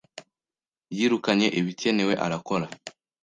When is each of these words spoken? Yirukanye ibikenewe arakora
Yirukanye 0.97 1.47
ibikenewe 1.59 2.13
arakora 2.25 2.65